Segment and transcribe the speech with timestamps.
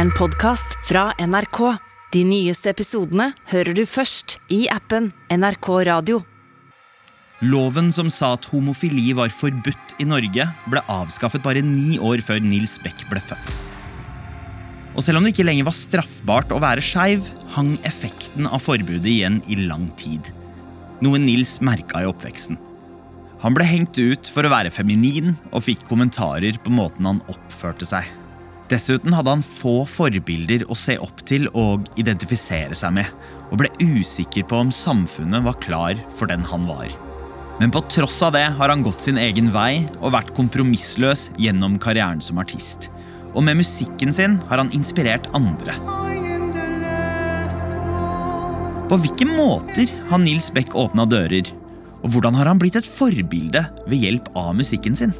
[0.00, 1.58] en podkast fra NRK.
[2.14, 6.22] De nyeste episodene hører du først i appen NRK Radio.
[7.44, 12.40] Loven som sa at homofili var forbudt i Norge, ble avskaffet bare ni år før
[12.40, 13.52] Nils Beck ble født.
[14.94, 19.12] Og selv om det ikke lenger var straffbart å være skeiv, hang effekten av forbudet
[19.18, 20.32] igjen i lang tid.
[21.04, 22.56] Noe Nils merka i oppveksten.
[23.44, 27.88] Han ble hengt ut for å være feminin og fikk kommentarer på måten han oppførte
[27.88, 28.08] seg.
[28.70, 33.08] Dessuten hadde han få forbilder å se opp til og identifisere seg med,
[33.50, 36.92] og ble usikker på om samfunnet var klar for den han var.
[37.58, 41.80] Men på tross av det har han gått sin egen vei og vært kompromissløs gjennom
[41.82, 42.88] karrieren som artist.
[43.34, 45.74] Og med musikken sin har han inspirert andre.
[48.90, 51.50] På hvilke måter har Nils Beck åpna dører?
[52.00, 55.12] Og hvordan har han blitt et forbilde ved hjelp av musikken sin?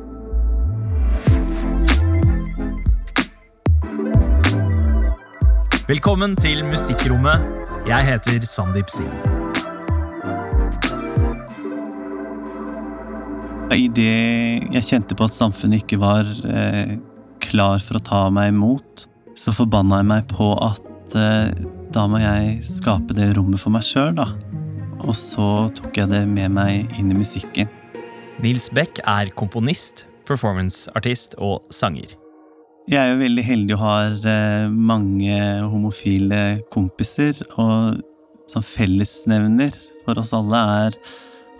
[5.91, 7.43] Velkommen til Musikkrommet.
[7.89, 9.25] Jeg heter Sandeep Singh.
[13.75, 16.95] Idet jeg kjente på at samfunnet ikke var eh,
[17.43, 21.51] klar for å ta meg imot, så forbanna jeg meg på at eh,
[21.91, 24.31] da må jeg skape det rommet for meg sjøl, da.
[25.03, 27.67] Og så tok jeg det med meg inn i musikken.
[28.39, 32.20] Nils Beck er komponist, performanceartist og sanger.
[32.89, 35.37] Jeg er jo veldig heldig og har eh, mange
[35.69, 38.01] homofile kompiser, og
[38.51, 40.97] som fellesnevner for oss alle er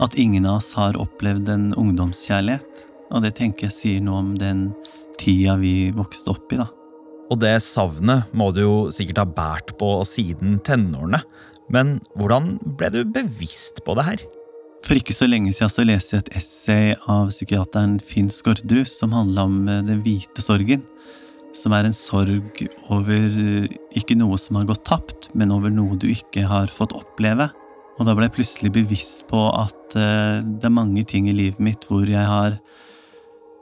[0.01, 2.83] at ingen av oss har opplevd en ungdomskjærlighet.
[3.13, 4.71] Og det tenker jeg sier noe om den
[5.21, 6.71] tida vi vokste opp i, da.
[7.31, 11.21] Og det savnet må du jo sikkert ha båret på siden tenårene.
[11.71, 14.25] Men hvordan ble du bevisst på det her?
[14.87, 19.15] For ikke så lenge siden så leste jeg et essay av psykiateren Finn Skårderud som
[19.15, 20.83] handla om eh, den hvite sorgen.
[21.57, 22.63] Som er en sorg
[22.93, 26.95] over eh, ikke noe som har gått tapt, men over noe du ikke har fått
[26.97, 27.51] oppleve.
[27.99, 31.61] Og da ble jeg plutselig bevisst på at uh, det er mange ting i livet
[31.61, 32.57] mitt hvor jeg har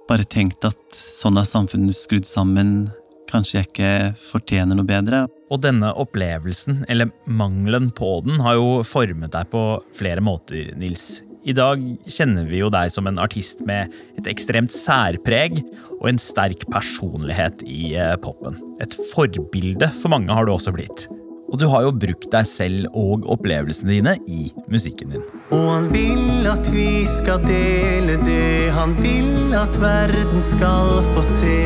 [0.08, 2.88] bare tenkt at sånn er samfunnet skrudd sammen,
[3.28, 3.92] kanskje jeg ikke
[4.30, 5.26] fortjener noe bedre.
[5.52, 9.64] Og denne opplevelsen, eller mangelen på den, har jo formet deg på
[9.96, 11.18] flere måter, Nils.
[11.48, 11.80] I dag
[12.12, 15.62] kjenner vi jo deg som en artist med et ekstremt særpreg
[15.96, 18.58] og en sterk personlighet i eh, popen.
[18.84, 21.06] Et forbilde for mange har du også blitt.
[21.48, 25.24] Og du har jo brukt deg selv og opplevelsene dine i musikken din.
[25.48, 31.58] Og han vil at vi skal dele det, han vil at verden skal få se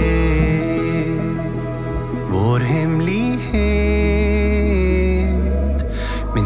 [2.31, 4.22] vår hemmelighet.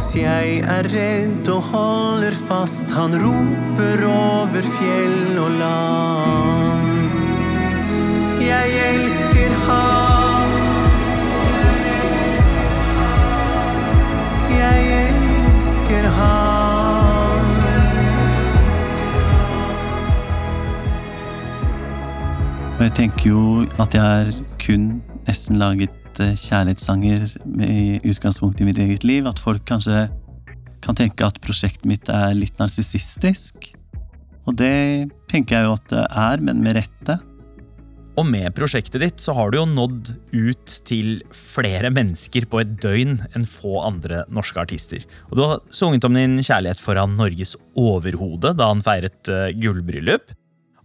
[0.06, 7.10] Mens jeg er redd og holder fast, han roper over fjell og land.
[8.38, 10.54] Jeg elsker han.
[14.54, 14.78] Jeg
[15.10, 17.44] elsker han.
[22.78, 24.30] Og jeg tenker jo at jeg har
[24.62, 27.26] kun nesten laget eh, kjærlighetssanger
[27.66, 29.26] i utgangspunkt i mitt eget liv.
[29.28, 30.06] At folk kanskje
[30.84, 33.72] kan tenke at prosjektet mitt er litt narsissistisk.
[34.46, 37.18] Og det tenker jeg jo at det er, men med rette.
[38.16, 42.72] Og med prosjektet ditt så har du jo nådd ut til flere mennesker på et
[42.80, 45.04] døgn enn få andre norske artister.
[45.28, 50.32] Og du har sunget om din kjærlighet foran Norges overhode da han feiret uh, gullbryllup.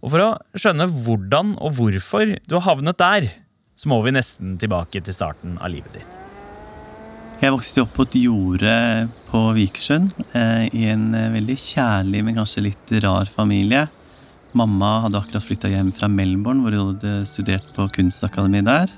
[0.02, 0.28] Og for å
[0.58, 3.30] skjønne hvordan og hvorfor du har havnet der,
[3.76, 6.18] så må vi nesten tilbake til starten av livet ditt.
[7.42, 8.72] Jeg vokste opp på et jorde
[9.26, 13.88] på Vikersund, eh, i en eh, veldig kjærlig, men kanskje litt rar familie.
[14.54, 18.92] Mamma hadde akkurat flytta hjem fra Melbourne, hvor hun hadde studert på kunstakademi der.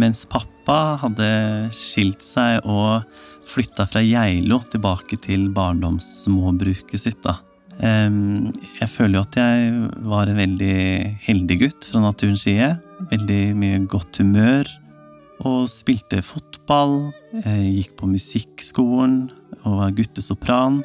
[0.00, 1.28] Mens pappa hadde
[1.74, 3.04] skilt seg og
[3.50, 7.20] flytta fra Geilo tilbake til barndomssmåbruket sitt.
[7.26, 7.36] da.
[7.76, 10.76] Jeg føler jo at jeg var en veldig
[11.28, 12.72] heldig gutt fra naturens side.
[13.12, 14.68] Veldig mye godt humør.
[15.46, 17.12] Og spilte fotball,
[17.44, 19.18] eh, gikk på musikkskolen
[19.64, 20.80] og var guttesopran.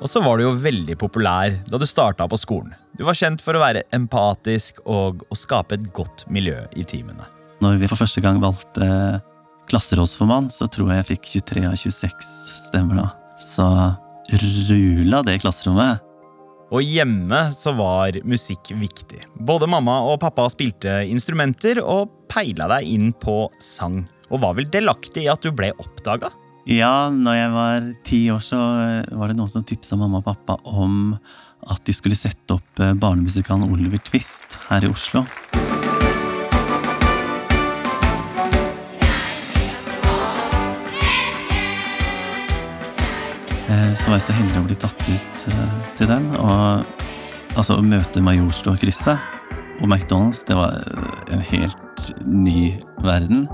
[0.00, 2.74] Og så var du jo veldig populær da du starta på skolen.
[2.96, 7.24] Du var kjent for å være empatisk og å skape et godt miljø i timene.
[7.64, 9.22] Når vi for første gang valgte
[9.70, 12.34] klasserådsformann, så tror jeg jeg fikk 23 av 26
[12.68, 13.08] stemmer da.
[13.40, 13.66] Så
[14.70, 16.05] rula det klasserommet.
[16.74, 19.20] Og hjemme så var musikk viktig.
[19.38, 24.02] Både mamma og pappa spilte instrumenter og peila deg inn på sang.
[24.32, 26.32] Og var vel delaktig i at du ble oppdaga?
[26.66, 28.58] Ja, når jeg var ti år, så
[29.14, 31.14] var det noen som tipsa mamma og pappa om
[31.70, 35.24] at de skulle sette opp eh, barnemusikalen Oliver Twist her i Oslo.
[43.96, 46.26] Så var jeg så heldig å bli tatt ut eh, til den.
[46.36, 53.46] Og altså å møte Majorstua-krysset og McDonald's, det var eh, en helt ny verden.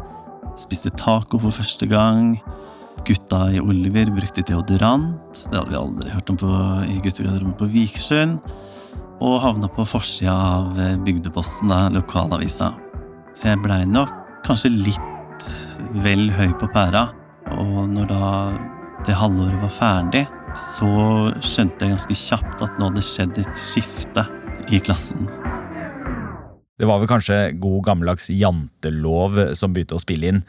[0.58, 2.34] Spiste taco for første gang.
[3.06, 5.44] Gutta i Oliver brukte deodorant.
[5.46, 6.50] Det hadde vi aldri hørt om på,
[6.90, 8.52] i guttegarderoben på Vikersund.
[9.22, 12.72] Og havna på forsida av eh, Bygdeposten, da, lokalavisa.
[13.30, 14.10] Så jeg blei nok
[14.46, 15.50] kanskje litt
[16.02, 17.06] vel høy på pæra.
[17.54, 18.28] Og når da
[19.06, 20.22] det halvåret var ferdig,
[20.58, 20.88] så
[21.43, 24.25] skjønte jeg ganske kjapt at nå hadde skjedd et skifte
[24.70, 25.26] i klassen.
[26.78, 30.43] Det var vel kanskje god gammeldags jantelov som begynte å spille inn.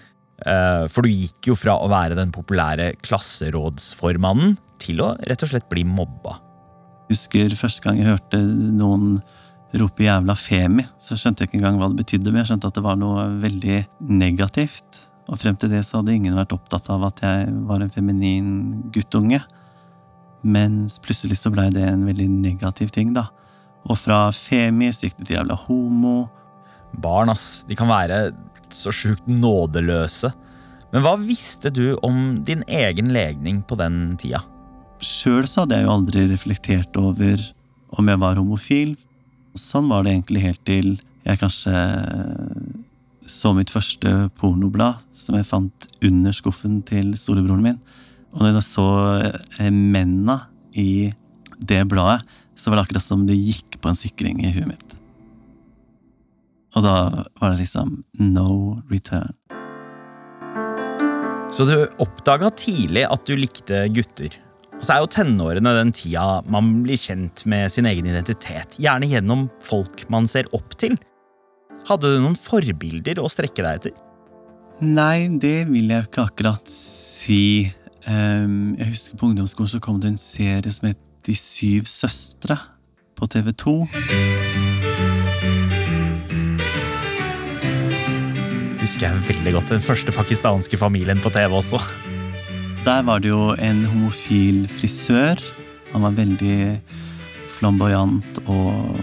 [0.46, 5.54] Eh, for du gikk jo fra å være den populære klasserådsformannen til å rett og
[5.54, 6.40] slett bli mobba.
[7.08, 9.18] Jeg husker første gang jeg hørte noen
[9.80, 12.78] rope 'jævla Femi', så skjønte jeg ikke engang hva det betydde, men jeg skjønte at
[12.78, 13.80] det var noe veldig
[14.14, 15.08] negativt.
[15.34, 18.50] Og frem til det så hadde ingen vært opptatt av at jeg var en feminin
[18.94, 19.40] guttunge.
[20.46, 23.26] Mens plutselig så blei det en veldig negativ ting, da.
[23.90, 26.18] Og fra femi så gikk det til jævla homo.
[27.02, 27.64] Barn, ass.
[27.66, 28.28] De kan være
[28.74, 30.30] så sjukt nådeløse.
[30.94, 34.44] Men hva visste du om din egen legning på den tida?
[35.04, 37.42] Sjøl så hadde jeg jo aldri reflektert over
[37.98, 38.94] om jeg var homofil.
[39.58, 40.94] Sånn var det egentlig helt til
[41.24, 41.74] jeg kanskje
[43.30, 47.80] så mitt første pornoblad, som jeg fant under skuffen til storebroren min.
[48.34, 48.88] Og når jeg da så
[49.62, 50.40] eh, mennene
[50.76, 51.14] i
[51.64, 52.24] det bladet,
[52.56, 54.98] så var det akkurat som det gikk på en sikring i huet mitt.
[56.74, 56.96] Og da
[57.40, 58.00] var det liksom
[58.34, 59.36] no return.
[61.54, 64.34] Så du oppdaga tidlig at du likte gutter.
[64.74, 68.80] Og så er jo tenårene den tida man blir kjent med sin egen identitet.
[68.82, 70.98] Gjerne gjennom folk man ser opp til.
[71.84, 73.96] Hadde du noen forbilder å strekke deg etter?
[74.84, 77.72] Nei, det vil jeg ikke akkurat si.
[78.08, 82.58] Um, jeg husker På ungdomsskolen så kom det en serie som het De syv søstre
[83.16, 83.76] på TV2.
[88.84, 91.80] Husker jeg veldig godt Den første pakistanske familien på TV også.
[92.84, 95.40] Der var det jo en homofil frisør.
[95.94, 96.58] Han var veldig
[97.56, 99.00] flamboyant og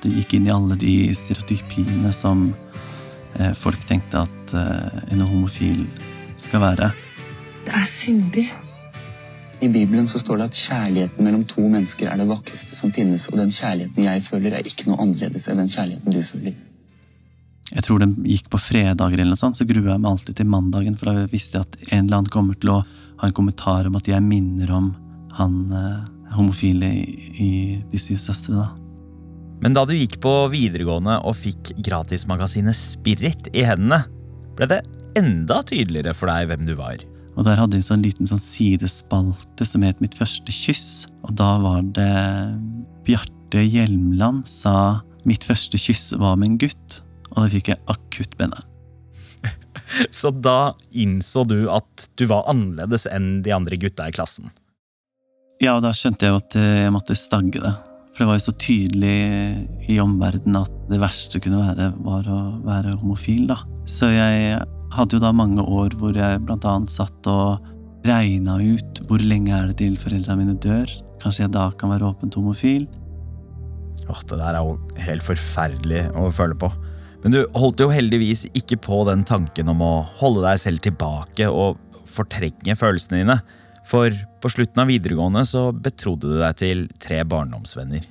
[0.00, 2.48] måte gikk inn i alle de stereotypiene som
[3.36, 5.84] eh, folk tenkte at eh, en homofil
[6.40, 6.90] skal være.
[7.66, 8.46] Det er syndig.
[9.60, 13.28] I Bibelen så står det at kjærligheten mellom to mennesker er det vakreste som finnes,
[13.28, 16.56] og den kjærligheten jeg føler, er ikke noe annerledes enn den kjærligheten du føler.
[17.70, 20.48] Jeg tror den gikk på fredager, eller noe sånt, så grua jeg meg alltid til
[20.48, 22.80] mandagen, for da visste jeg at en eller annen kommer til å
[23.20, 24.94] ha en kommentar om at jeg minner om
[25.36, 26.04] han eh,
[26.38, 27.50] homofile i, i
[27.92, 28.56] De syv søstre.
[28.56, 28.79] da.
[29.60, 34.02] Men da du gikk på videregående og fikk gratismagasinet Spirit i hendene,
[34.56, 34.80] ble det
[35.18, 37.02] enda tydeligere for deg hvem du var.
[37.36, 41.06] Og der hadde en sånn liten sånn sidespalte som het Mitt første kyss.
[41.24, 42.08] Og da var det
[43.06, 47.00] Bjarte Hjelmland sa Mitt første kyss var med en gutt.
[47.30, 48.64] Og da fikk jeg akutt benne.
[50.20, 54.48] Så da innså du at du var annerledes enn de andre gutta i klassen.
[55.60, 57.74] Ja, og da skjønte jeg at eh, jeg måtte stagge det.
[58.20, 62.40] For det var jo så tydelig i omverdenen at det verste kunne være, var å
[62.66, 63.56] være homofil, da.
[63.88, 64.58] Så jeg
[64.92, 67.64] hadde jo da mange år hvor jeg blant annet satt og
[68.04, 70.92] regna ut hvor lenge er det til foreldrene mine dør.
[71.24, 72.84] Kanskje jeg da kan være åpent homofil.
[74.04, 76.68] Åh, Det der er jo helt forferdelig å føle på.
[77.24, 81.48] Men du holdt jo heldigvis ikke på den tanken om å holde deg selv tilbake
[81.48, 83.40] og fortrenge følelsene dine.
[83.88, 88.04] For på slutten av videregående så betrodde du deg til tre barndomsvenner.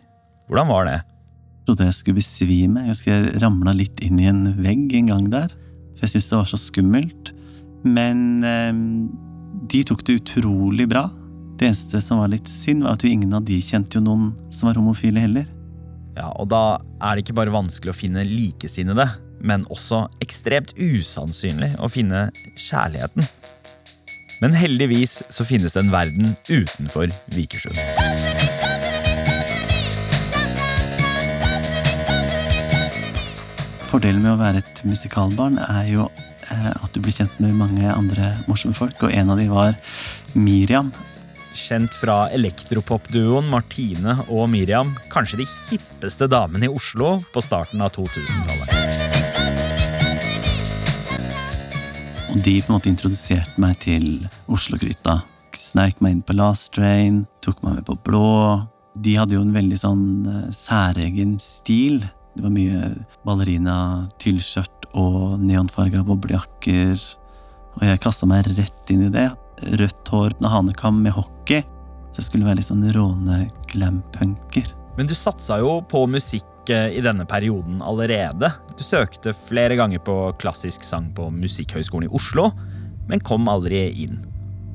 [0.49, 0.97] Hvordan var det?
[0.99, 2.85] Jeg trodde jeg skulle besvime.
[2.88, 5.53] Jeg husker jeg ramla litt inn i en vegg en gang der.
[5.93, 7.31] For jeg syntes det var så skummelt.
[7.85, 8.81] Men eh,
[9.69, 11.05] de tok det utrolig bra.
[11.59, 14.29] Det eneste som var litt synd, var at jo ingen av de kjente jo noen
[14.53, 15.47] som var homofile heller.
[16.15, 19.05] Ja, Og da er det ikke bare vanskelig å finne likesinnede,
[19.39, 23.27] men også ekstremt usannsynlig å finne kjærligheten.
[24.39, 27.75] Men heldigvis så finnes det en verden utenfor Vikersund.
[33.89, 36.05] Fordelen med å være et musikalbarn er jo
[36.53, 39.75] eh, at du blir kjent med mange andre morsomme folk, og en av de var
[40.38, 40.93] Miriam.
[41.58, 47.91] Kjent fra elektropopduoen Martine og Miriam, kanskje de hippeste damene i Oslo på starten av
[47.98, 48.88] 2000-tallet.
[52.29, 54.05] Og de på en måte introduserte meg til
[54.51, 55.19] Oslo-gryta.
[55.57, 58.59] Sneik meg inn på Last Train, tok meg med på Blå.
[59.01, 62.03] De hadde jo en veldig sånn eh, særegen stil.
[62.36, 62.91] Det var mye
[63.25, 63.77] ballerina,
[64.21, 67.01] tyllskjørt og neonfarga boblejakker.
[67.79, 69.29] Og jeg kasta meg rett inn i det.
[69.81, 71.65] Rødt hår, hanekam med hockey.
[72.09, 74.69] Så jeg skulle være litt sånn råne glam-punker.
[74.98, 76.45] Men du satsa jo på musikk
[76.75, 78.51] i denne perioden allerede.
[78.77, 82.49] Du søkte flere ganger på klassisk sang på Musikkhøgskolen i Oslo,
[83.09, 84.19] men kom aldri inn.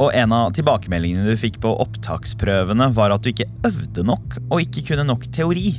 [0.03, 4.61] Og en av tilbakemeldingene du fikk på opptaksprøvene, var at du ikke øvde nok og
[4.65, 5.71] ikke kunne nok teori.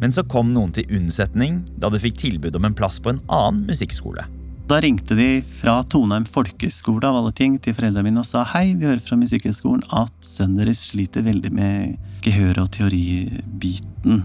[0.00, 3.22] Men så kom noen til unnsetning da du fikk tilbud om en plass på en
[3.32, 4.26] annen musikkskole.
[4.66, 8.72] Da ringte de fra Tonheim folkeskole av alle ting til foreldrene mine og sa hei,
[8.74, 14.24] vi hører fra Musikkhøgskolen at sønnen deres sliter veldig med gehør- og teoribiten.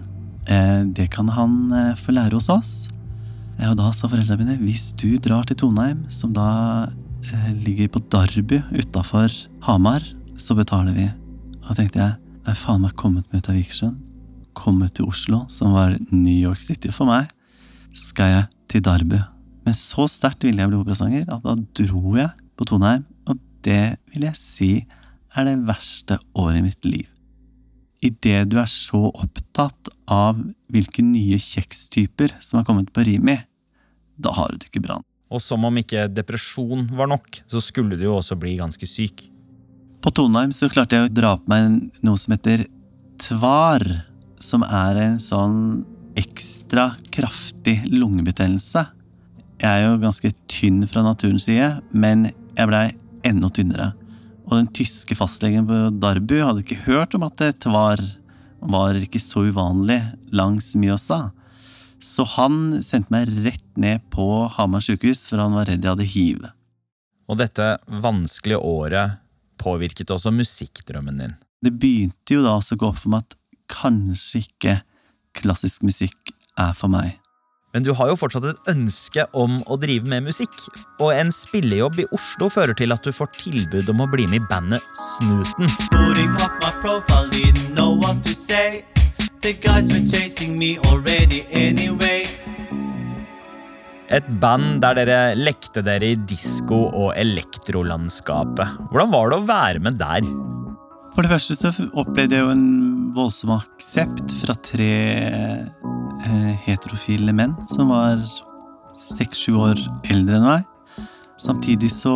[0.51, 2.74] Eh, det kan han eh, få lære hos oss.
[3.60, 6.89] Eh, og da sa foreldrene mine hvis du drar til Tonheim, som da
[7.62, 9.29] ligger på Darby utafor
[9.67, 10.01] Hamar,
[10.41, 11.05] så betaler vi.
[11.62, 12.17] Da tenkte jeg
[12.48, 14.00] jeg faen meg kommet meg ut av Vikersund.
[14.58, 17.29] Kommet til Oslo, som var New York City for meg.
[17.93, 19.22] Skal jeg til Darby.
[19.62, 24.01] Men så sterkt ville jeg bli operasanger at da dro jeg på Tonheim, og det
[24.10, 24.72] vil jeg si
[25.31, 27.05] er det verste året i mitt liv.
[28.01, 30.39] Idet du er så opptatt av
[30.74, 33.38] hvilke nye kjekstyper som har kommet på Rimi,
[34.17, 34.98] da har du det ikke bra.
[35.31, 39.27] Og som om ikke depresjon var nok, så skulle du jo også bli ganske syk.
[40.01, 42.65] På Toneheim så klarte jeg å dra på meg noe som heter
[43.22, 43.86] tvar,
[44.41, 45.60] som er en sånn
[46.17, 48.88] ekstra kraftig lungebetennelse.
[49.62, 52.88] Jeg er jo ganske tynn fra naturens side, men jeg blei
[53.29, 53.91] enda tynnere.
[54.51, 59.46] Og den tyske fastlegen på Darbu hadde ikke hørt om at det var ikke så
[59.48, 60.01] uvanlig
[60.36, 61.29] langs Mjøsa.
[62.03, 64.25] Så han sendte meg rett ned på
[64.58, 66.43] Hamar sykehus, for han var redd jeg hadde hiv.
[67.31, 69.22] Og dette vanskelige året
[69.62, 71.36] påvirket også musikkdrømmen din.
[71.63, 73.38] Det begynte jo da å gå opp for meg at
[73.72, 74.79] kanskje ikke
[75.38, 77.21] klassisk musikk er for meg.
[77.72, 80.56] Men du har jo fortsatt et ønske om å drive med musikk,
[81.00, 84.42] og en spillejobb i Oslo fører til at du får tilbud om å bli med
[84.42, 85.72] i bandet Snuten.
[85.94, 88.84] Putting up my profile, didn't know what to say.
[89.42, 92.28] The guys were chasing me already anyway.
[94.12, 98.75] Et band der dere lekte dere i disko- og elektrolandskapet.
[98.92, 100.28] Hvordan var det å være med der?
[101.16, 102.68] For det første så opplevde jeg jo en
[103.16, 104.92] voldsom aksept fra tre
[106.65, 108.21] heterofile menn som var
[108.97, 109.79] seks-sju år
[110.11, 111.07] eldre enn meg.
[111.41, 112.13] Samtidig så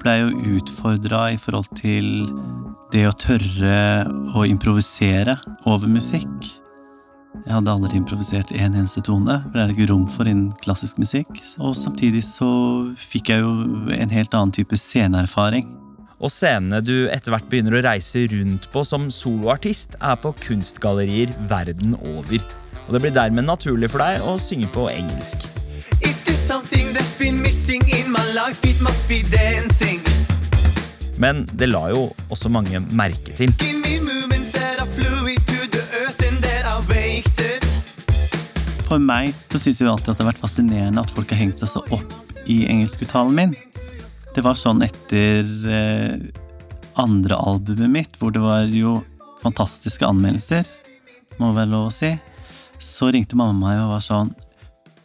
[0.00, 2.24] ble jeg jo utfordra i forhold til
[2.92, 4.06] det å tørre
[4.36, 5.36] å improvisere
[5.68, 6.56] over musikk.
[7.44, 10.98] Jeg hadde aldri improvisert en eneste tone, for det er ikke rom for innen klassisk
[11.00, 11.30] musikk.
[11.62, 12.48] Og samtidig så
[12.98, 13.52] fikk jeg jo
[13.94, 15.68] en helt annen type sceneerfaring.
[16.20, 21.32] Og scenene du etter hvert begynner å reise rundt på som soloartist, er på kunstgallerier
[21.48, 22.42] verden over.
[22.86, 25.46] Og det blir dermed naturlig for deg å synge på engelsk.
[31.20, 33.52] Men det la jo også mange merke til.
[38.90, 41.60] For meg så syns jeg alltid at det har vært fascinerende at folk har hengt
[41.62, 43.52] seg så opp i engelskuttalen min.
[44.34, 46.16] Det var sånn etter eh,
[46.98, 48.98] andre albumet mitt, hvor det var jo
[49.42, 50.66] fantastiske anmeldelser,
[51.38, 52.10] må vel lov å si.
[52.80, 54.30] Så ringte mamma meg og var sånn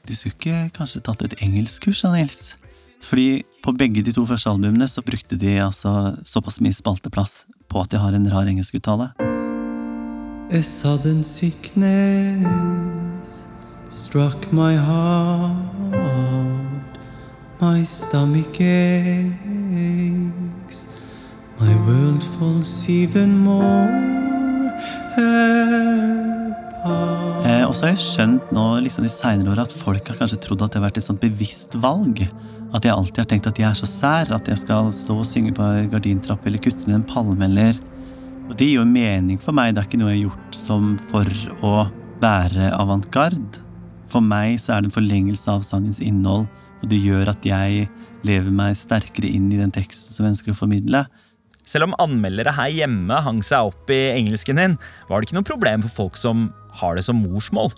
[0.07, 2.55] Du skulle ikke kanskje tatt et engelskkurs, da, Nils?
[3.03, 7.81] Fordi på begge de to første albumene så brukte de altså såpass mye spalteplass på
[7.81, 9.07] at de har en rar engelskuttale.
[10.53, 12.45] A sudden sickness
[13.89, 15.55] struck my heart.
[17.59, 19.97] My stomach aches.
[21.59, 24.69] My world falls even more
[25.17, 26.44] apart.
[26.85, 30.37] Eh, og så har jeg skjønt nå liksom de senere åra at folk har kanskje
[30.43, 32.21] trodd at det har vært et sånt bevisst valg.
[32.75, 35.27] At jeg alltid har tenkt at jeg er så sær at jeg skal stå og
[35.29, 37.77] synge på ei gardintrapp eller kutte ned en palme eller
[38.45, 39.73] Og det gir jo mening for meg.
[39.73, 41.87] Det er ikke noe jeg har gjort som for å
[42.21, 43.63] være avantgarde.
[44.11, 46.45] For meg så er det en forlengelse av sangens innhold,
[46.83, 47.87] og det gjør at jeg
[48.25, 51.07] lever meg sterkere inn i den teksten som jeg ønsker å formidle.
[51.65, 54.77] Selv om anmeldere her hjemme hang seg opp i engelsken din,
[55.09, 56.49] var det ikke noe problem for folk som
[56.81, 57.73] har det som morsmål.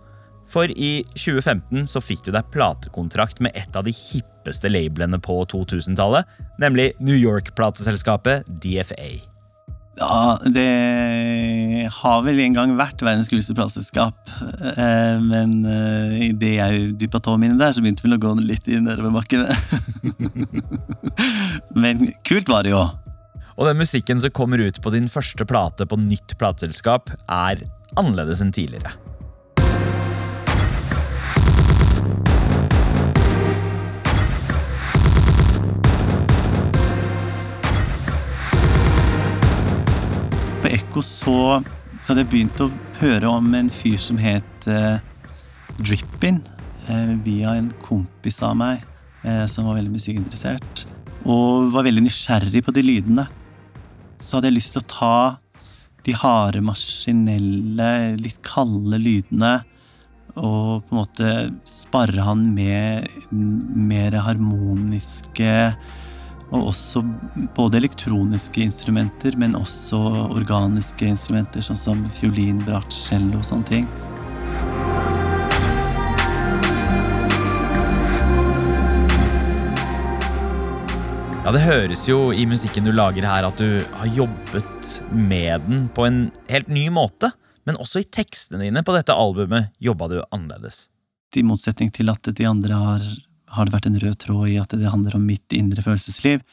[0.48, 5.42] For i 2015 så fikk du deg platekontrakt med et av de hippeste labelene på
[5.52, 6.28] 2000-tallet,
[6.62, 9.18] nemlig New York-plateselskapet DFA.
[9.98, 14.30] Ja, det har vel en gang vært verdens kuleste plateselskap.
[14.78, 18.70] Eh, men eh, idet jeg dyppa tåa mine der, så begynte vel å gå litt
[18.70, 19.50] i nedoverbakkene.
[21.82, 22.86] men kult var det jo.
[23.58, 27.64] Og den musikken som kommer ut på din første plate på nytt plateselskap, er
[27.98, 28.92] annerledes enn tidligere.
[40.62, 41.40] På Ekko så,
[41.98, 42.70] så hadde jeg begynt å
[43.02, 45.02] høre om en fyr som het eh,
[45.82, 46.44] Drippin,
[46.86, 48.86] eh, via en kompis av meg
[49.26, 50.86] eh, som var veldig musikkinteressert.
[51.26, 53.28] Og var veldig nysgjerrig på de lydene.
[54.20, 55.18] Så hadde jeg lyst til å ta
[56.08, 59.58] de harde, maskinelle, litt kalde lydene
[60.38, 61.30] og på en måte
[61.66, 65.54] sparre han med mer harmoniske
[66.48, 67.02] og også
[67.58, 73.90] både elektroniske instrumenter, men også organiske instrumenter, sånn som fiolin, bratscello og sånne ting.
[81.48, 85.86] Ja, Det høres jo i musikken du lager her at du har jobbet med den
[85.96, 86.18] på en
[86.52, 87.30] helt ny måte.
[87.64, 90.90] Men også i tekstene dine på dette albumet jobba du annerledes.
[91.40, 93.06] I motsetning til at de andre har,
[93.56, 96.44] har det vært en rød tråd i at det handler om mitt indre følelsesliv,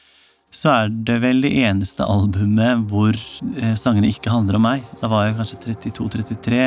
[0.47, 4.85] så er det vel det eneste albumet hvor eh, sangene ikke handler om meg.
[5.01, 6.61] Da var jeg kanskje 32-33,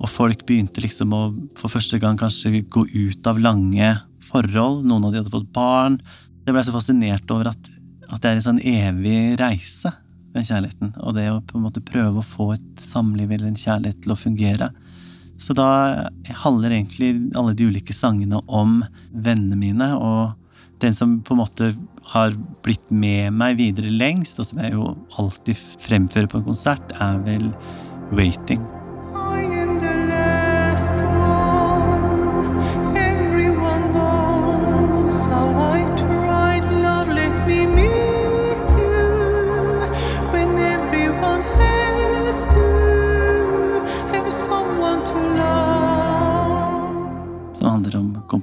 [0.00, 1.22] og folk begynte liksom å
[1.60, 3.92] for første gang kanskje gå ut av lange
[4.28, 4.86] forhold.
[4.88, 6.00] Noen av de hadde fått barn.
[6.48, 7.66] Jeg ble så fascinert over at,
[8.08, 9.90] at det er en sånn evig reise,
[10.32, 10.94] den kjærligheten.
[11.04, 14.14] Og det å på en måte prøve å få et samliv eller en kjærlighet til
[14.14, 14.70] å fungere.
[15.38, 15.68] Så da
[16.40, 18.80] handler egentlig alle de ulike sangene om
[19.12, 21.70] vennene mine, og den som på en måte
[22.14, 22.32] har
[22.64, 27.20] blitt med meg videre lengst, og som jeg jo alltid fremfører på en konsert, er
[27.28, 27.50] vel
[28.08, 28.64] Waiting.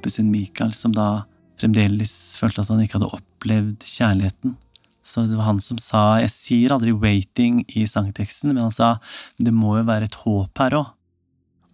[0.06, 1.26] Om kompisen Mikael, som da
[1.60, 4.56] fremdeles følte at han ikke hadde opplevd kjærligheten.
[5.04, 9.00] Så det var han som sa Jeg sier aldri 'waiting' i sangteksten, men han sa
[9.40, 10.92] det må jo være et håp her òg.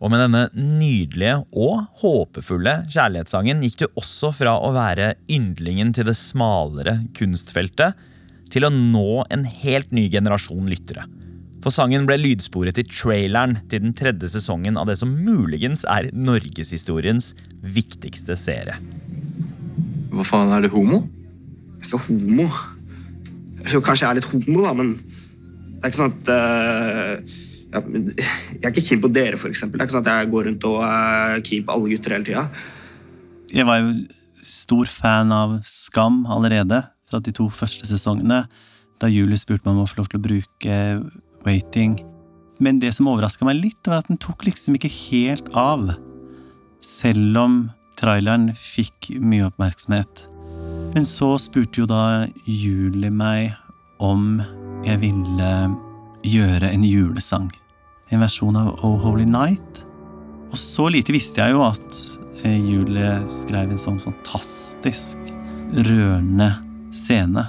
[0.01, 6.05] Og med denne nydelige og håpefulle kjærlighetssangen gikk du også fra å være yndlingen til
[6.05, 7.93] det smalere kunstfeltet
[8.49, 11.05] til å nå en helt ny generasjon lyttere.
[11.61, 16.09] For sangen ble lydsporet til traileren til den tredje sesongen av det som muligens er
[16.15, 18.79] norgeshistoriens viktigste serie.
[20.11, 21.03] Hva faen, er det homo?
[21.77, 22.47] Jeg er ikke homo.
[23.69, 27.37] Jo, kanskje jeg er litt homo, da, men det er ikke sånn at uh,
[27.71, 29.77] ja, men Jeg er ikke keen på dere, for eksempel.
[29.77, 32.27] Det er ikke sånn at jeg går rundt og er keen på alle gutter hele
[32.27, 32.47] tida.
[33.53, 33.93] Jeg var jo
[34.45, 38.45] stor fan av Skam allerede, fra de to første sesongene,
[39.01, 40.75] da Julie spurte meg om å få lov til å bruke
[41.45, 41.99] Waiting.
[42.61, 45.93] Men det som overraska meg litt, var at den tok liksom ikke helt av.
[46.81, 47.61] Selv om
[47.99, 50.25] traileren fikk mye oppmerksomhet.
[50.93, 53.55] Men så spurte jo da Julie meg
[54.01, 54.41] om
[54.85, 55.51] jeg ville
[56.27, 57.49] gjøre en julesang.
[58.11, 59.85] En versjon av Oh Holy Night.
[60.51, 62.01] Og så lite visste jeg jo at
[62.43, 65.31] eh, Julie skrev en sånn fantastisk
[65.71, 66.51] rørende
[66.91, 67.45] scene.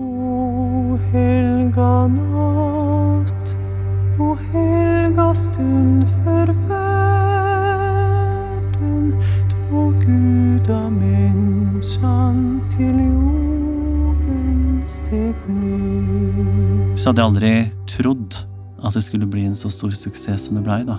[0.00, 2.69] O helga natt,
[4.18, 7.22] o helga stund for verden,
[9.70, 16.98] då Gud av människan til jorden steg ned.
[16.98, 18.34] Så hadde jeg aldri trodd
[18.80, 20.96] at det skulle bli en så stor suksess som det blei, da.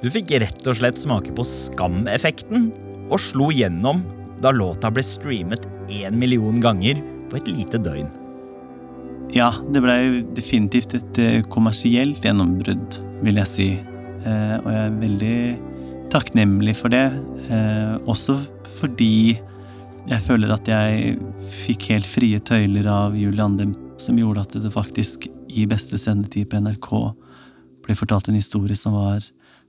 [0.00, 2.70] Du fikk rett og slett smake på skameffekten
[3.10, 4.00] og slo gjennom
[4.40, 8.19] da låta ble streamet én million ganger på et lite døgn.
[9.30, 13.68] Ja, det blei definitivt et eh, kommersielt gjennombrudd, vil jeg si.
[14.26, 15.36] Eh, og jeg er veldig
[16.10, 17.04] takknemlig for det.
[17.46, 18.40] Eh, også
[18.80, 19.38] fordi
[20.10, 21.14] jeg føler at jeg
[21.60, 26.50] fikk helt frie tøyler av Julie Andem, som gjorde at det faktisk i beste sendetid
[26.50, 26.90] på NRK
[27.86, 29.22] ble fortalt en historie som var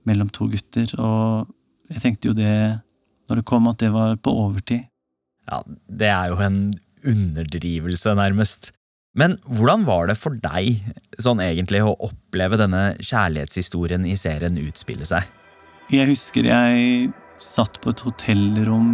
[0.09, 0.89] mellom to gutter.
[0.97, 1.45] Og
[1.93, 2.81] jeg tenkte jo det,
[3.29, 4.87] når det kom, at det var på overtid.
[5.45, 6.63] Ja, det er jo en
[7.05, 8.73] underdrivelse, nærmest.
[9.17, 10.79] Men hvordan var det for deg
[11.19, 15.25] sånn egentlig å oppleve denne kjærlighetshistorien i serien utspille seg?
[15.91, 17.09] Jeg husker jeg
[17.41, 18.93] satt på et hotellrom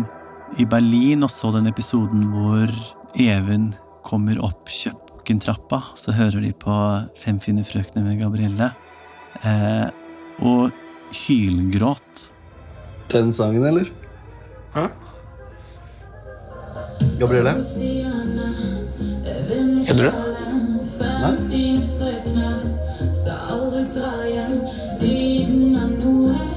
[0.58, 2.72] i Berlin og så den episoden hvor
[3.18, 3.70] Even
[4.08, 5.84] kommer opp kjøkkentrappa.
[6.00, 6.74] Så hører de på
[7.18, 8.72] Fem fine frøkner med Gabrielle.
[9.46, 9.88] Eh,
[10.42, 10.74] og
[11.14, 12.28] hylgråt.
[13.14, 13.92] Den sangen, eller?
[14.74, 14.88] Hæ?
[17.22, 17.58] Gabrielle?
[19.98, 20.18] Kødder du?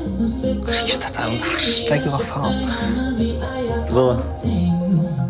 [0.00, 1.96] Herregud, dette er jo det verste.
[2.10, 2.56] Hva faen?
[3.90, 4.14] Hva da?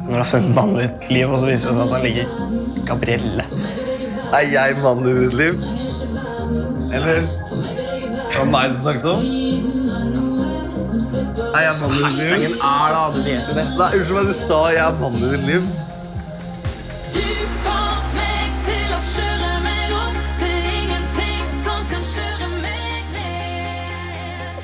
[0.00, 2.02] Når du har funnet mannen i ditt liv, og så viser det seg at han
[2.08, 2.26] ligger
[2.88, 3.44] Gabrielle.
[4.34, 5.54] Er jeg mannen i ditt liv?
[6.90, 9.22] Eller Det var meg du snakket om.
[11.54, 12.34] Er jeg mannen i ditt liv?
[12.34, 13.68] Hashtagen er da, du vet jo det.
[13.78, 15.70] Nei, Unnskyld meg, du sa jeg er mannen i ditt liv.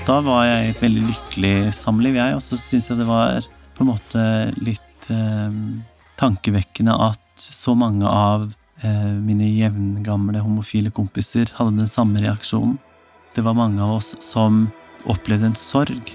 [0.07, 2.37] Da var jeg i et veldig lykkelig samliv, jeg.
[2.37, 3.43] Og så syns jeg det var
[3.75, 4.21] på en måte
[4.63, 5.57] litt eh,
[6.21, 8.45] tankevekkende at så mange av
[8.87, 12.77] eh, mine jevngamle homofile kompiser hadde den samme reaksjonen.
[13.35, 14.69] Det var mange av oss som
[15.11, 16.15] opplevde en sorg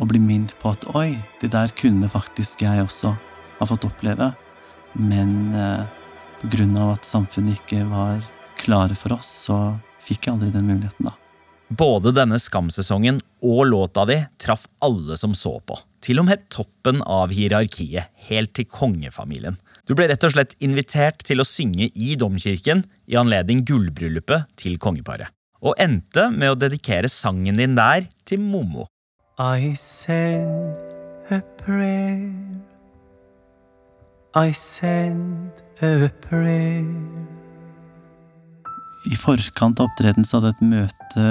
[0.00, 3.14] og ble minnet på at oi, det der kunne faktisk jeg også
[3.60, 4.32] ha fått oppleve.
[4.98, 5.86] Men eh,
[6.42, 8.18] på grunn av at samfunnet ikke var
[8.58, 9.62] klare for oss, så
[10.02, 11.14] fikk jeg aldri den muligheten, da.
[11.68, 15.78] Både denne skamsesongen og låta di traff alle som så på.
[16.00, 19.58] Til og med toppen av hierarkiet, helt til kongefamilien.
[19.88, 24.78] Du ble rett og slett invitert til å synge i domkirken i anledning gullbryllupet til
[24.78, 25.32] kongeparet.
[25.64, 28.86] Og endte med å dedikere sangen din der til Mommo.
[29.38, 30.76] I send
[31.30, 32.30] a prayer.
[34.36, 36.86] I send a prayer.
[39.08, 41.26] I forkant av opptreden så hadde jeg et møte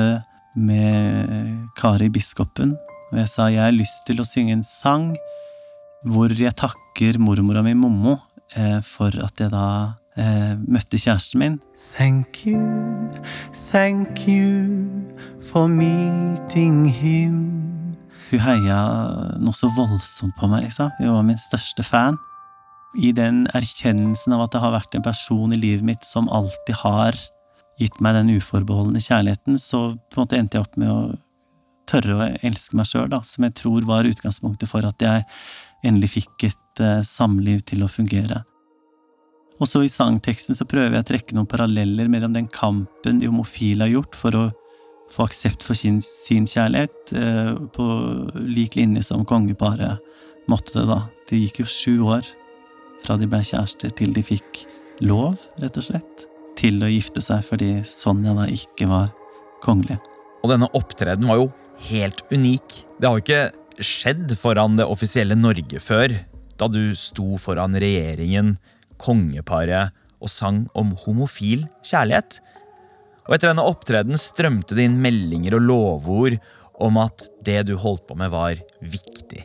[0.58, 2.76] med Kari biskopen.
[3.12, 5.14] Og jeg sa jeg har lyst til å synge en sang
[6.08, 8.18] hvor jeg takker mormora mi Mommo
[8.56, 9.68] eh, for at jeg da
[10.18, 11.60] eh, møtte kjæresten min.
[11.96, 12.62] Thank you,
[13.72, 14.86] thank you
[15.42, 17.38] for meeting him.
[18.28, 18.80] Hun heia
[19.40, 20.92] noe så voldsomt på meg, liksom.
[21.00, 22.20] Hun var min største fan.
[23.00, 26.82] I den erkjennelsen av at det har vært en person i livet mitt som alltid
[26.82, 27.16] har
[27.78, 31.02] gitt meg den uforbeholdne kjærligheten, så på en måte endte jeg opp med å
[31.88, 35.26] tørre å elske meg sjøl, som jeg tror var utgangspunktet for at jeg
[35.86, 38.42] endelig fikk et uh, samliv til å fungere.
[39.58, 43.30] Og så i sangteksten så prøver jeg å trekke noen paralleller mellom den kampen de
[43.30, 44.44] homofile har gjort for å
[45.14, 47.88] få aksept for sin, sin kjærlighet, uh, på
[48.44, 50.04] lik linje som kongeparet
[50.52, 51.04] måtte det, da.
[51.28, 52.28] Det gikk jo sju år
[53.04, 54.66] fra de ble kjærester til de fikk
[55.06, 56.28] lov, rett og slett,
[56.58, 59.12] til å gifte seg fordi Sonja da ikke var
[59.64, 60.00] kongelig.
[60.44, 61.48] Og denne opptredenen var jo
[61.90, 62.82] helt unik.
[62.98, 66.14] Det har jo ikke skjedd foran det offisielle Norge før,
[66.58, 68.56] da du sto foran regjeringen,
[68.98, 72.40] kongeparet og sang om homofil kjærlighet.
[73.28, 76.38] Og etter denne opptredenen strømte det inn meldinger og lovord
[76.82, 79.44] om at det du holdt på med, var viktig.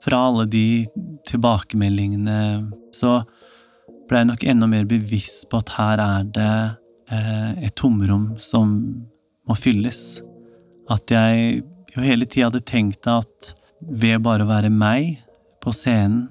[0.00, 0.88] Fra alle de
[1.28, 2.38] tilbakemeldingene
[2.96, 3.20] så
[4.10, 6.54] ble jeg nok enda mer bevisst på at her er det
[7.14, 8.74] eh, et tomrom som
[9.46, 10.20] må fylles.
[10.90, 11.62] At jeg
[11.94, 15.20] jo hele tida hadde tenkt at ved bare å være meg
[15.62, 16.28] på scenen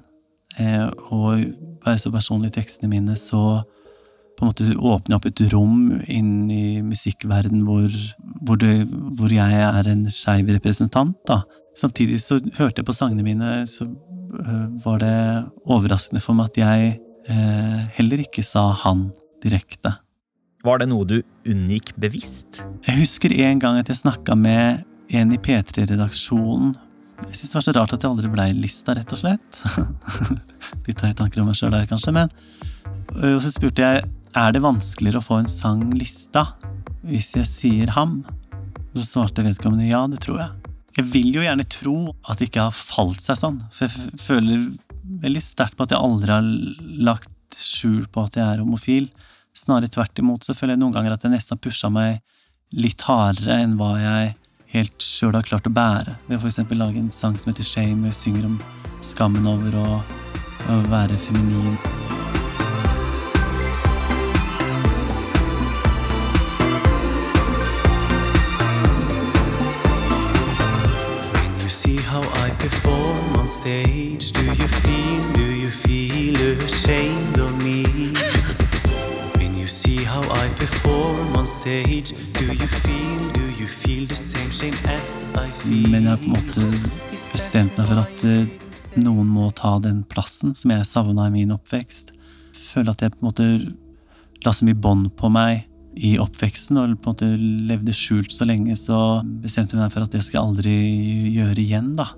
[0.60, 1.46] eh, og
[1.86, 3.62] være så personlig i tekstene mine, så
[4.40, 7.92] på en måte åpne opp et rom inn i musikkverden hvor,
[8.48, 8.62] hvor,
[9.20, 11.18] hvor jeg er en skeiv representant.
[11.28, 11.42] da.
[11.76, 15.20] Samtidig så hørte jeg på sangene mine, så øh, var det
[15.68, 16.98] overraskende for meg at jeg
[17.30, 19.10] heller ikke sa han
[19.44, 19.94] direkte.
[20.66, 22.64] Var det noe du unngikk bevisst?
[22.88, 24.84] Jeg husker en gang at jeg snakka med
[25.16, 26.74] en i P3-redaksjonen.
[27.28, 29.62] Jeg syns det var så rart at jeg aldri blei lista, rett og slett.
[30.88, 32.32] Litt høye tanker om meg sjøl der, kanskje, men
[33.24, 34.04] Og så spurte jeg
[34.38, 36.46] er det vanskeligere å få en sang lista
[37.08, 38.20] hvis jeg sier ham.
[38.94, 40.76] Så svarte vedkommende ja, det tror jeg.
[41.00, 41.96] Jeg vil jo gjerne tro
[42.28, 44.66] at det ikke har falt seg sånn, for jeg føler
[45.10, 46.50] veldig sterkt på at jeg aldri har
[47.10, 49.10] lagt skjul på at jeg er homofil.
[49.58, 52.22] Snarere tvert imot så føler jeg noen ganger at jeg nesten har pusha meg
[52.78, 54.36] litt hardere enn hva jeg
[54.76, 56.20] helt sjøl har klart å bære.
[56.30, 56.62] Ved f.eks.
[56.78, 58.62] lage en sang som heter Shame, hvor jeg synger om
[59.02, 60.00] skammen over å,
[60.70, 62.19] å være feminin.
[85.72, 86.68] Men jeg har på en måte
[87.32, 88.46] bestemt meg for at eh,
[89.00, 92.12] noen må ta den plassen som jeg savna i min oppvekst.
[92.60, 93.50] Føler at jeg på en måte
[94.44, 95.64] la så mye bånd på meg
[95.96, 97.36] i oppveksten og på en måte
[97.72, 100.82] levde skjult så lenge, så bestemte jeg meg for at det skal jeg aldri
[101.40, 102.12] gjøre igjen, da.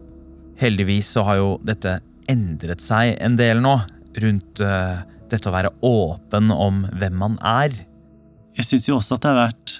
[0.62, 1.97] Heldigvis så har jo dette
[2.30, 3.74] endret seg en del nå,
[4.21, 7.74] rundt uh, dette å være åpen om hvem man er.
[8.58, 9.78] Jeg syns jo også at det har vært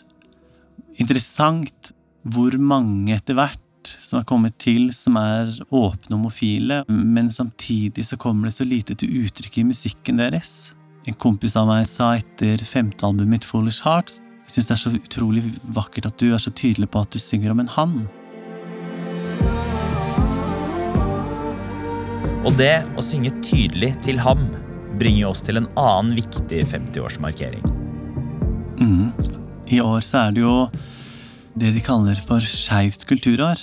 [1.02, 1.92] interessant
[2.32, 3.60] hvor mange etter hvert
[4.02, 8.98] som har kommet til som er åpne homofile, men samtidig så kommer det så lite
[8.98, 10.74] til uttrykk i musikken deres.
[11.10, 14.80] En kompis av meg sa etter femte albumet mitt, Foolish Hearts, Jeg syns det er
[14.82, 15.42] så utrolig
[15.72, 17.94] vakkert at du er så tydelig på at du synger om en han.
[22.42, 24.48] Og det å synge tydelig til ham
[24.98, 27.62] bringer oss til en annen viktig 50-årsmarkering.
[28.82, 29.12] Mm.
[29.70, 30.56] I år så er det jo
[31.62, 33.62] det de kaller for skeivt kulturår.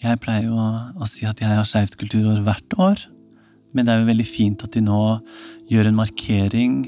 [0.00, 3.04] Jeg pleier jo å, si at jeg har skeivt kulturår hvert år.
[3.76, 5.02] Men det er jo veldig fint at de nå
[5.68, 6.80] gjør en markering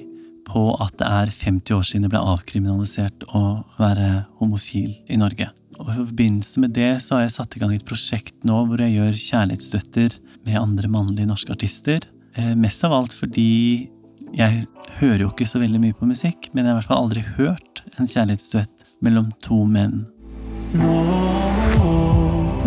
[0.48, 3.44] på at det er 50 år siden det ble avkriminalisert å
[3.76, 5.50] være homofil i Norge.
[5.76, 8.80] Og I forbindelse med det så har jeg satt i gang et prosjekt nå hvor
[8.80, 12.06] jeg gjør kjærlighetsduetter med andre mannlige norske artister.
[12.36, 13.88] Eh, mest av alt fordi
[14.36, 14.66] jeg
[15.00, 17.22] hører jo ikke så veldig mye på musikk, men jeg har i hvert fall aldri
[17.36, 20.04] hørt en kjærlighetsduett mellom to menn.
[20.76, 20.94] Nå,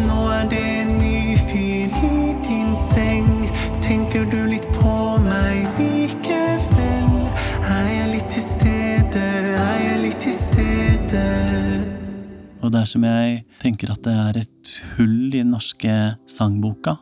[0.06, 3.30] nå er det en ny fyr i din seng.
[3.84, 7.28] Tenker du litt på meg likevel?
[7.70, 9.26] Er jeg litt til stede?
[9.60, 11.26] Er jeg litt til stede?
[12.60, 15.94] Og dersom jeg tenker at det er et hull i den norske
[16.30, 16.98] sangboka,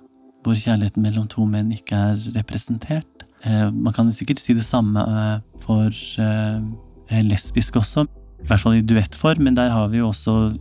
[0.48, 5.04] hvor kjærligheten mellom to menn ikke er representert eh, Man kan sikkert si det samme
[5.04, 5.92] eh, for
[6.24, 8.06] eh, lesbisk også,
[8.44, 10.56] i hvert fall i duettform, men der har vi jo også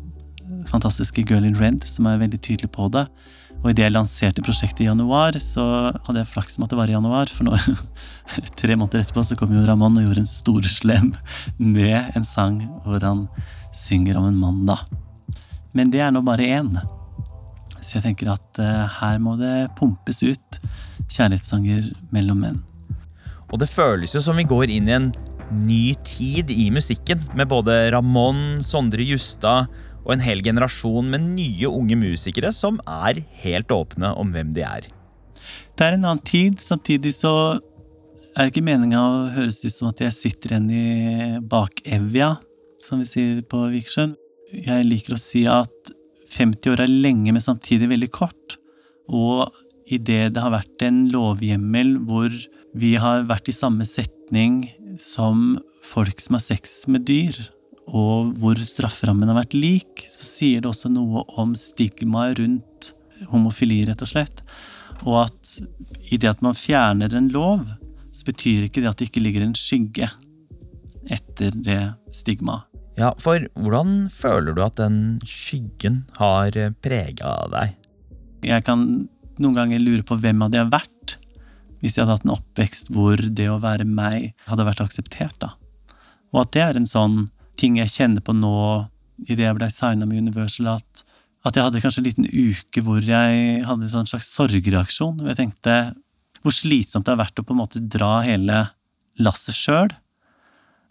[0.67, 3.07] fantastiske Girl in Red, som er veldig tydelig på det.
[3.63, 6.91] Og idet jeg lanserte prosjektet i januar, så hadde jeg flaks med at det var
[6.91, 7.57] i januar, for nå,
[8.61, 11.13] tre måneder etterpå så kom jo Ramón og gjorde en storslem
[11.59, 13.27] med en sang hvor han
[13.75, 14.79] synger om en mann, da.
[15.77, 16.77] Men det er nå bare én.
[17.87, 20.59] Så jeg tenker at eh, her må det pumpes ut
[21.07, 22.61] kjærlighetssanger mellom menn.
[23.53, 25.13] Og det føles jo som vi går inn i en
[25.55, 29.71] ny tid i musikken, med både Ramón, Sondre Justad
[30.03, 34.67] og en hel generasjon med nye unge musikere som er helt åpne om hvem de
[34.67, 34.91] er.
[35.77, 37.33] Det er en annen tid, samtidig så
[38.35, 42.35] er det ikke meninga å høres ut som at jeg sitter igjen i bakevja,
[42.83, 44.19] som vi sier på Vikersund.
[44.51, 45.95] Jeg liker å si at
[46.37, 48.59] 50 år er lenge, men samtidig veldig kort.
[49.09, 49.49] Og
[49.87, 52.33] idet det har vært en lovhjemmel hvor
[52.77, 54.67] vi har vært i samme setning
[55.01, 57.39] som folk som har sex med dyr,
[57.87, 62.93] og hvor strafferammen har vært lik, så sier det også noe om stigmaet rundt
[63.31, 64.43] homofili, rett og slett.
[65.05, 65.53] Og at
[66.11, 67.63] i det at man fjerner en lov,
[68.11, 70.09] så betyr ikke det at det ikke ligger en skygge
[71.13, 71.83] etter det
[72.17, 72.67] stigmaet.
[72.97, 77.75] Ja, for hvordan føler du at den skyggen har prega deg?
[78.47, 78.87] Jeg kan
[79.37, 81.17] noen ganger lure på hvem hadde jeg vært
[81.83, 85.37] hvis jeg hadde hatt en oppvekst hvor det å være meg hadde vært akseptert.
[85.43, 85.53] da.
[86.33, 87.19] Og at det er en sånn
[87.61, 88.57] ting jeg kjenner på nå
[89.29, 91.05] idet jeg ble signa med Universal, at,
[91.47, 95.21] at jeg hadde kanskje en liten uke hvor jeg hadde en sånn slags sorgreaksjon.
[95.21, 95.77] Hvor jeg tenkte
[96.43, 98.65] hvor slitsomt det har vært å på en måte dra hele
[99.21, 99.93] lasset sjøl.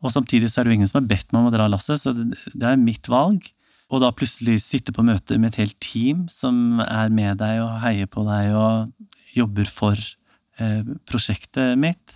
[0.06, 2.02] Og samtidig så er det jo ingen som har bedt meg om å dra lasset,
[2.02, 3.48] så det, er mitt valg.
[3.94, 7.82] Og da plutselig sitte på møte med et helt team som er med deg og
[7.84, 9.98] heier på deg og jobber for
[10.62, 12.16] eh, prosjektet mitt.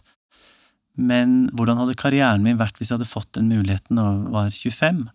[0.99, 5.05] Men hvordan hadde karrieren min vært hvis jeg hadde fått den muligheten og var 25?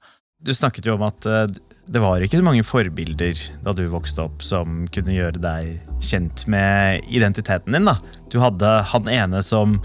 [0.44, 1.46] Du snakket jo om at eh,
[1.90, 6.46] det var ikke så mange forbilder da du vokste opp som kunne gjøre deg kjent
[6.50, 7.88] med identiteten din.
[7.88, 7.98] da.
[8.32, 9.78] Du hadde han ene som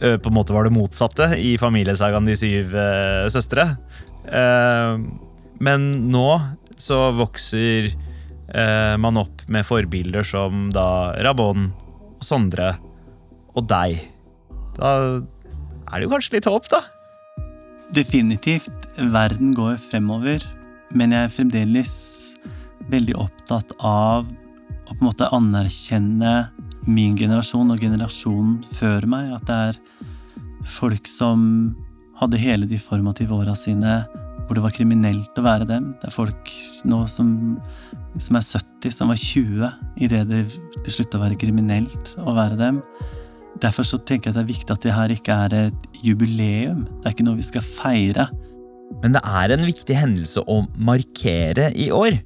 [0.00, 3.66] på en måte var det motsatte i familiesagaen De syv eh, søstre.
[4.24, 4.94] Eh,
[5.60, 6.28] men nå
[6.80, 11.68] så vokser eh, man opp med forbilder som da Rabon
[12.24, 12.74] Sondre
[13.56, 14.00] og deg.
[14.76, 16.80] Da er det jo kanskje litt håp, da.
[17.96, 18.72] Definitivt.
[18.96, 20.44] Verden går fremover.
[20.94, 21.94] Men jeg er fremdeles
[22.90, 26.34] veldig opptatt av å på en måte anerkjenne
[26.88, 29.34] min generasjon og generasjonen før meg.
[29.36, 29.80] At det er
[30.68, 31.44] folk som
[32.20, 34.02] hadde hele de formative åra sine
[34.50, 35.92] hvor det var kriminelt å være dem.
[36.00, 36.50] Det er folk
[36.90, 37.28] nå som,
[38.18, 39.68] som er 70, som var 20
[40.02, 40.40] idet det,
[40.82, 42.80] det slutta å være kriminelt å være dem.
[43.62, 46.82] Derfor så tenker jeg det er viktig at det her ikke er et jubileum.
[46.98, 48.26] Det er ikke noe vi skal feire.
[49.04, 52.18] Men det er en viktig hendelse å markere i år.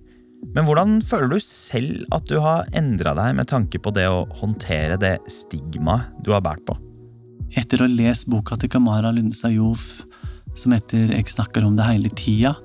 [0.52, 4.26] Men hvordan føler du selv at du har endra deg med tanke på det å
[4.40, 6.76] håndtere det stigmaet du har båret på?
[7.54, 10.04] Etter å ha lest boka til Kamara Lundesa Jof
[10.54, 12.56] som heter 'Jeg snakker om det hele tida',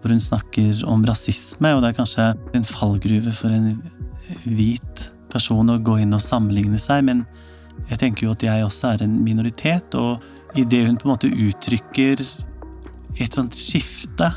[0.00, 3.82] hvor hun snakker om rasisme, og det er kanskje en fallgruve for en
[4.44, 7.26] hvit person å gå inn og sammenligne seg, men
[7.90, 10.20] jeg tenker jo at jeg også er en minoritet, og
[10.54, 12.20] idet hun på en måte uttrykker
[13.20, 14.30] et sånt skifte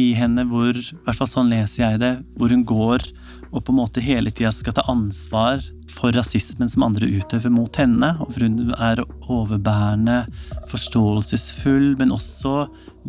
[0.00, 3.04] i henne hvor, i hvert fall sånn leser jeg det, hvor hun går
[3.54, 5.62] og på en måte hele tida skal ta ansvar
[5.94, 8.08] for rasismen som andre utøver mot henne.
[8.18, 10.24] Og for hun er overbærende,
[10.72, 12.64] forståelsesfull, men også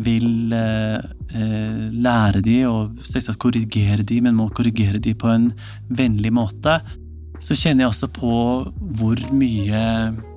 [0.06, 1.00] vil eh,
[1.34, 5.50] eh, lære de og selvsagt korrigere de, men må korrigere de på en
[5.90, 6.78] vennlig måte.
[7.42, 8.36] Så kjenner jeg også på
[9.00, 9.82] hvor mye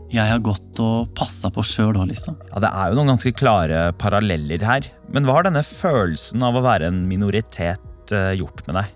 [0.09, 2.37] jeg har gått og passa på sjøl òg, liksom.
[2.53, 4.87] Ja, Det er jo noen ganske klare paralleller her.
[5.13, 8.95] Men hva har denne følelsen av å være en minoritet eh, gjort med deg?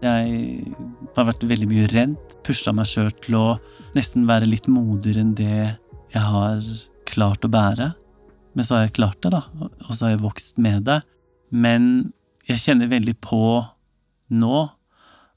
[0.00, 0.74] Jeg
[1.16, 2.16] har vært veldig mye redd.
[2.44, 3.46] Pusha meg sjøl til å
[3.96, 5.50] nesten være litt modigere enn det
[6.10, 6.60] jeg har
[7.08, 7.90] klart å bære.
[8.56, 11.00] Men så har jeg klart det, da, og så har jeg vokst med det.
[11.52, 12.12] Men
[12.48, 13.60] jeg kjenner veldig på
[14.30, 14.62] nå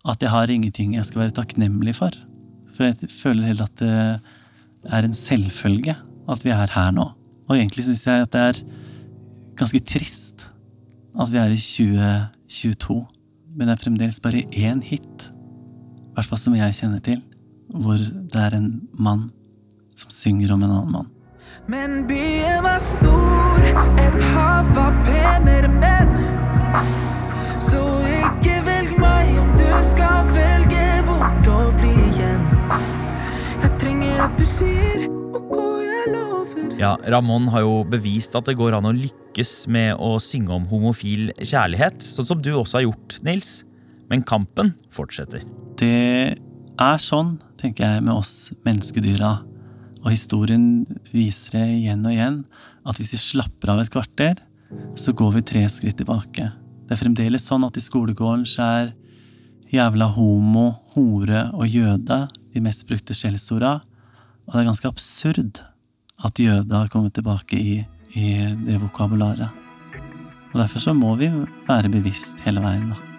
[0.10, 2.16] at jeg har ingenting jeg skal være takknemlig for.
[2.74, 3.98] For jeg føler heller at det
[4.90, 5.96] er en selvfølge
[6.30, 7.10] at vi er her nå.
[7.50, 8.62] Og egentlig syns jeg at det er
[9.60, 10.48] ganske trist
[11.20, 13.04] at vi er i 2022
[13.54, 17.20] men det er fremdeles bare én hit, i hvert fall som jeg kjenner til,
[17.70, 19.28] hvor det er en mann
[19.98, 21.12] som synger om en annen mann.
[21.70, 23.33] Men byen var stor,
[36.84, 40.66] Ja, Ramón har jo bevist at det går an å lykkes med å synge om
[40.68, 43.52] homofil kjærlighet, sånn som du også har gjort, Nils.
[44.12, 45.46] Men kampen fortsetter.
[45.80, 49.32] Det er sånn, tenker jeg, med oss menneskedyra.
[50.02, 50.84] Og historien
[51.16, 52.44] viser det igjen og igjen,
[52.84, 54.44] at hvis vi slapper av et kvarter,
[55.00, 56.52] så går vi tre skritt tilbake.
[56.84, 58.96] Det er fremdeles sånn at i skolegården så er
[59.72, 63.78] jævla homo, hore og jøde de mest brukte skjellsorda.
[64.50, 65.70] Og det er ganske absurd
[66.24, 67.80] at jøde har kommet tilbake i,
[68.16, 68.28] i
[68.66, 69.50] det vokabularet.
[70.54, 71.32] Og derfor så må vi
[71.68, 73.13] være bevisst hele veien, da.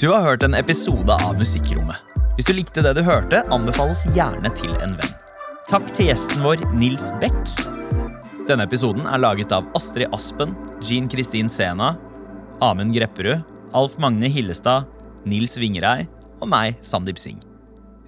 [0.00, 1.96] Du har hørt en episode av Musikkrommet.
[2.36, 5.14] Hvis du likte det du hørte, anbefal oss gjerne til en venn.
[5.66, 7.34] Takk til gjesten vår, Nils Beck.
[8.46, 11.96] Denne episoden er laget av Astrid Aspen, Jean Kristin Sena,
[12.62, 13.42] Amund Grepperud,
[13.74, 14.86] Alf Magne Hillestad,
[15.26, 16.06] Nils Vingerei
[16.38, 17.42] og meg, Sandeep Singh.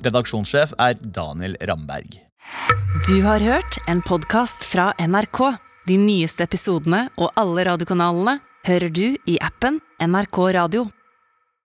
[0.06, 2.20] Redaksjonssjef er Daniel Ramberg.
[3.10, 5.42] Du har hørt en podkast fra NRK.
[5.90, 8.38] De nyeste episodene og alle radiokanalene
[8.70, 10.86] hører du i appen NRK Radio.